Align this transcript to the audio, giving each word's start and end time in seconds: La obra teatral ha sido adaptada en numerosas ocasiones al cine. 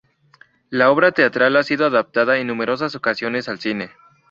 La 0.71 0.89
obra 0.89 1.11
teatral 1.11 1.55
ha 1.57 1.61
sido 1.63 1.85
adaptada 1.85 2.39
en 2.39 2.47
numerosas 2.47 2.95
ocasiones 2.95 3.47
al 3.47 3.59
cine. 3.59 3.91